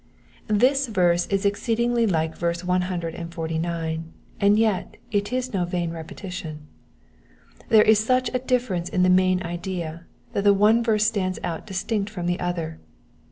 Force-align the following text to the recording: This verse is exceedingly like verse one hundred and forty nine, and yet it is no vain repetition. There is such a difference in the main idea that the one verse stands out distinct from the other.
This 0.47 0.87
verse 0.87 1.27
is 1.27 1.45
exceedingly 1.45 2.07
like 2.07 2.35
verse 2.35 2.63
one 2.63 2.81
hundred 2.89 3.13
and 3.13 3.31
forty 3.31 3.59
nine, 3.59 4.13
and 4.39 4.57
yet 4.57 4.97
it 5.11 5.31
is 5.31 5.53
no 5.53 5.63
vain 5.63 5.91
repetition. 5.91 6.61
There 7.69 7.83
is 7.83 7.99
such 7.99 8.27
a 8.33 8.39
difference 8.39 8.89
in 8.89 9.03
the 9.03 9.11
main 9.11 9.43
idea 9.43 10.07
that 10.33 10.43
the 10.43 10.55
one 10.55 10.83
verse 10.83 11.05
stands 11.05 11.37
out 11.43 11.67
distinct 11.67 12.09
from 12.09 12.25
the 12.25 12.39
other. 12.39 12.79